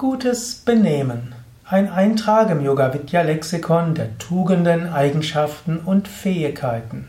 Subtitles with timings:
[0.00, 1.34] Gutes Benehmen.
[1.66, 7.04] Ein Eintrag im Yoga Vidya Lexikon der Tugenden, Eigenschaften und Fähigkeiten.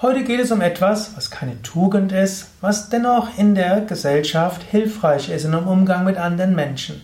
[0.00, 5.28] Heute geht es um etwas, was keine Tugend ist, was dennoch in der Gesellschaft hilfreich
[5.28, 7.02] ist im Umgang mit anderen Menschen.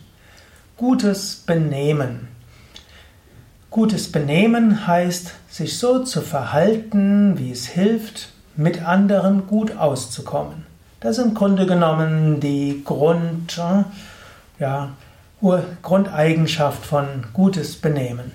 [0.78, 2.28] Gutes Benehmen.
[3.68, 10.64] Gutes Benehmen heißt, sich so zu verhalten, wie es hilft, mit anderen gut auszukommen.
[11.00, 13.60] Das ist im Grunde genommen die Grund,
[14.62, 14.90] ja,
[15.82, 18.30] Grundeigenschaft von gutes Benehmen.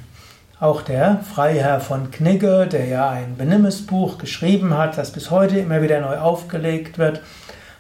[0.60, 5.82] Auch der Freiherr von Knigge, der ja ein Benimmesbuch geschrieben hat, das bis heute immer
[5.82, 7.22] wieder neu aufgelegt wird,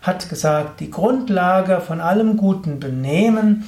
[0.01, 3.65] hat gesagt, die Grundlage von allem guten Benehmen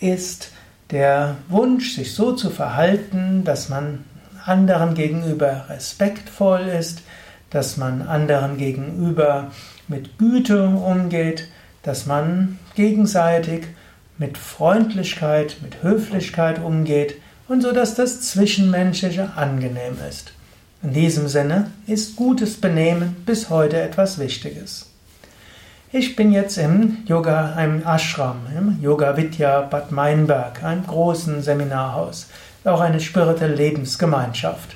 [0.00, 0.50] ist
[0.90, 4.04] der Wunsch, sich so zu verhalten, dass man
[4.44, 7.02] anderen gegenüber respektvoll ist,
[7.50, 9.52] dass man anderen gegenüber
[9.86, 11.46] mit Güte umgeht,
[11.84, 13.66] dass man gegenseitig
[14.18, 17.16] mit Freundlichkeit, mit Höflichkeit umgeht
[17.48, 20.32] und so dass das Zwischenmenschliche angenehm ist.
[20.82, 24.90] In diesem Sinne ist gutes Benehmen bis heute etwas Wichtiges.
[25.92, 32.28] Ich bin jetzt im Yoga, einem Ashram, im Yoga Vidya Bad Meinberg, einem großen Seminarhaus,
[32.64, 34.74] auch eine spirituelle Lebensgemeinschaft.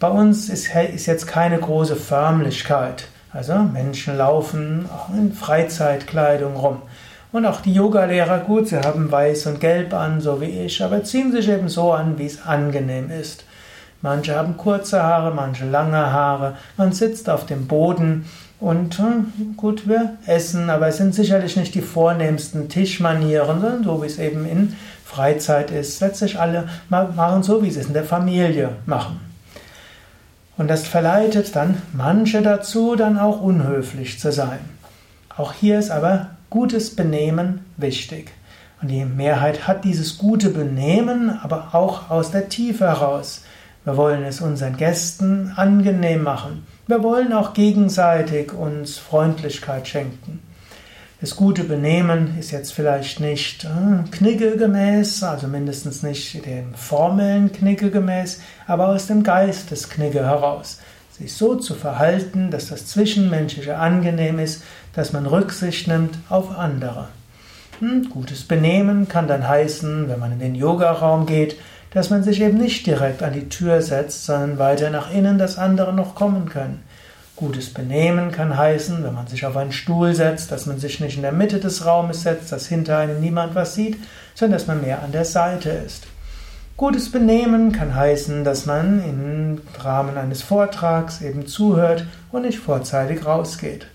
[0.00, 3.08] Bei uns ist, ist jetzt keine große Förmlichkeit.
[3.30, 6.82] Also Menschen laufen auch in Freizeitkleidung rum.
[7.30, 11.04] Und auch die Yogalehrer, gut, sie haben weiß und gelb an, so wie ich, aber
[11.04, 13.44] ziehen sich eben so an, wie es angenehm ist.
[14.00, 16.56] Manche haben kurze Haare, manche lange Haare.
[16.76, 18.24] Man sitzt auf dem Boden
[18.60, 24.02] und hm, gut, wir essen, aber es sind sicherlich nicht die vornehmsten Tischmanieren, sondern so
[24.02, 26.00] wie es eben in Freizeit ist.
[26.00, 29.20] Letztlich alle machen so, wie sie es in der Familie machen.
[30.56, 34.58] Und das verleitet dann manche dazu, dann auch unhöflich zu sein.
[35.36, 38.32] Auch hier ist aber gutes Benehmen wichtig.
[38.80, 43.42] Und die Mehrheit hat dieses gute Benehmen, aber auch aus der Tiefe heraus.
[43.84, 46.66] Wir wollen es unseren Gästen angenehm machen.
[46.86, 50.40] Wir wollen auch gegenseitig uns Freundlichkeit schenken.
[51.20, 57.90] Das gute Benehmen ist jetzt vielleicht nicht äh, kniggegemäß, also mindestens nicht dem formellen Knigge
[58.68, 60.78] aber aus dem Geist des Knigge heraus.
[61.18, 64.62] Sich so zu verhalten, dass das Zwischenmenschliche angenehm ist,
[64.94, 67.08] dass man Rücksicht nimmt auf andere.
[67.80, 71.56] Hm, gutes Benehmen kann dann heißen, wenn man in den Yogaraum geht,
[71.90, 75.58] dass man sich eben nicht direkt an die Tür setzt, sondern weiter nach innen, dass
[75.58, 76.82] andere noch kommen können.
[77.34, 81.16] Gutes Benehmen kann heißen, wenn man sich auf einen Stuhl setzt, dass man sich nicht
[81.16, 83.96] in der Mitte des Raumes setzt, dass hinter einem niemand was sieht,
[84.34, 86.08] sondern dass man mehr an der Seite ist.
[86.78, 93.26] Gutes Benehmen kann heißen, dass man im Rahmen eines Vortrags eben zuhört und nicht vorzeitig
[93.26, 93.88] rausgeht.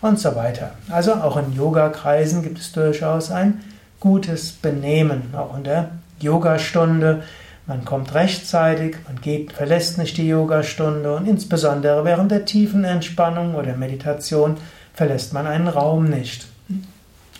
[0.00, 0.70] Und so weiter.
[0.88, 3.60] Also auch in Yoga-Kreisen gibt es durchaus ein
[3.98, 5.34] gutes Benehmen.
[5.34, 5.90] Auch in der
[6.20, 7.24] Yogastunde
[7.68, 13.56] man kommt rechtzeitig, man geht, verlässt nicht die Yogastunde und insbesondere während der tiefen Entspannung
[13.56, 14.56] oder Meditation
[14.94, 16.46] verlässt man einen Raum nicht.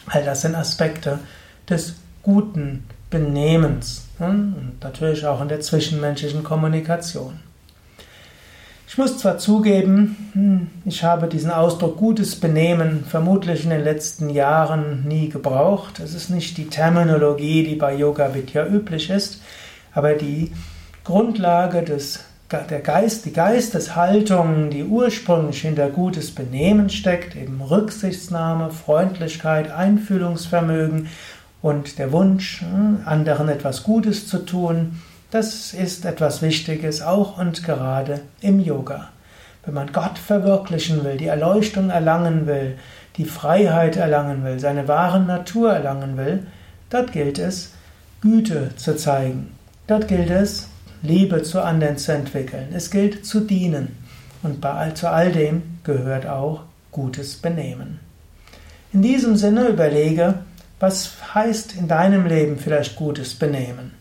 [0.07, 1.19] All das sind Aspekte
[1.67, 1.95] des
[2.29, 7.41] guten Benehmens hm, und natürlich auch in der zwischenmenschlichen Kommunikation.
[8.87, 14.29] Ich muss zwar zugeben, hm, ich habe diesen Ausdruck gutes Benehmen vermutlich in den letzten
[14.29, 16.01] Jahren nie gebraucht.
[16.01, 19.41] Es ist nicht die Terminologie, die bei Yoga Vidya üblich ist.
[19.95, 20.53] Aber die
[21.05, 29.71] Grundlage des, der Geist, die Geisteshaltung, die ursprünglich hinter gutes Benehmen steckt, eben Rücksichtsnahme, Freundlichkeit,
[29.71, 31.09] Einfühlungsvermögen
[31.63, 37.65] und der Wunsch, hm, anderen etwas Gutes zu tun, das ist etwas Wichtiges, auch und
[37.65, 39.09] gerade im Yoga.
[39.65, 42.77] Wenn man Gott verwirklichen will, die Erleuchtung erlangen will,
[43.17, 46.47] die Freiheit erlangen will, seine wahre Natur erlangen will,
[46.89, 47.73] dort gilt es,
[48.21, 49.53] Güte zu zeigen,
[49.89, 50.69] Dort gilt es,
[51.01, 52.69] Liebe zu anderen zu entwickeln.
[52.75, 53.97] Es gilt zu dienen.
[54.43, 57.99] Und bei zu all dem gehört auch gutes Benehmen.
[58.93, 60.35] In diesem Sinne überlege,
[60.81, 63.93] was heißt in deinem Leben vielleicht gutes Benehmen?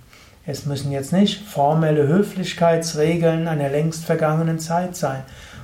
[0.45, 5.23] Es müssen jetzt nicht formelle Höflichkeitsregeln einer längst vergangenen Zeit sein.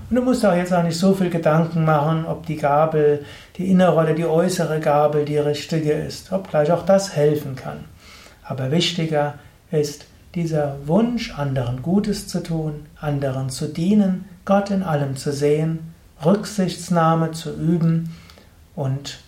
[0.09, 3.25] Und du musst auch jetzt auch nicht so viel Gedanken machen, ob die Gabel,
[3.57, 7.85] die innere oder die äußere Gabel die richtige ist, obgleich auch das helfen kann.
[8.43, 9.35] Aber wichtiger
[9.71, 10.05] ist,
[10.35, 15.93] dieser Wunsch, anderen Gutes zu tun, anderen zu dienen, Gott in allem zu sehen,
[16.25, 18.15] Rücksichtsnahme zu üben
[18.75, 19.19] und